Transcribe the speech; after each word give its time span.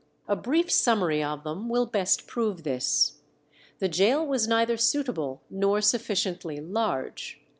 A 0.27 0.35
brief 0.35 0.71
summary 0.71 1.23
of 1.23 1.43
them 1.43 1.69
will 1.69 1.85
best 1.85 2.25
prove 2.25 2.63
this. 2.63 3.19
The 3.77 3.87
gaol 3.87 4.25
was 4.25 4.47
neither 4.47 4.75
suitable 4.75 5.43
nor 5.47 5.79
sufficiently 5.79 6.59
large. 6.59 7.39